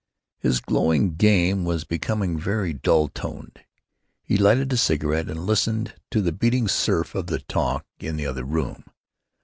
His 0.39 0.61
glowing 0.61 1.13
game 1.13 1.63
was 1.63 1.83
becoming 1.83 2.35
very 2.39 2.73
dull 2.73 3.07
toned. 3.07 3.59
He 4.23 4.35
lighted 4.35 4.73
a 4.73 4.77
cigarette 4.77 5.29
and 5.29 5.45
listened 5.45 5.93
to 6.09 6.21
the 6.23 6.31
beating 6.31 6.67
surf 6.67 7.13
of 7.13 7.27
the 7.27 7.37
talk 7.41 7.85
in 7.99 8.15
the 8.15 8.25
other 8.25 8.43
room. 8.43 8.85